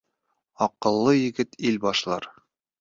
[0.67, 2.29] Аҡыллы егет ил башлар